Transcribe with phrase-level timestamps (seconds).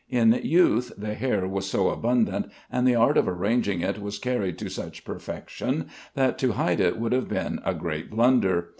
[0.09, 4.57] In youth the hair was so abundant and the art of arranging it was carried
[4.57, 8.69] to such perfection, that to hide it would have been a great blunder.